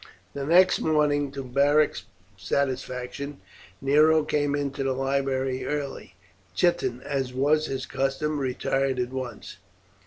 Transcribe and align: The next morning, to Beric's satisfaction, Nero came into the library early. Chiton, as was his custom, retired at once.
The 0.33 0.47
next 0.47 0.79
morning, 0.79 1.31
to 1.33 1.43
Beric's 1.43 2.05
satisfaction, 2.35 3.39
Nero 3.81 4.23
came 4.23 4.55
into 4.55 4.83
the 4.83 4.93
library 4.93 5.63
early. 5.63 6.15
Chiton, 6.55 7.03
as 7.05 7.33
was 7.33 7.67
his 7.67 7.85
custom, 7.85 8.39
retired 8.39 8.97
at 8.97 9.11
once. 9.13 9.57